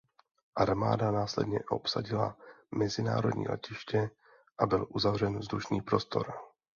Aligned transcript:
Armáda 0.55 1.11
následně 1.11 1.59
obsadila 1.69 2.37
mezinárodní 2.75 3.47
letiště 3.47 4.09
a 4.59 4.65
byl 4.65 4.87
uzavřen 4.89 5.37
vzdušný 5.39 5.81
prostor. 5.81 6.33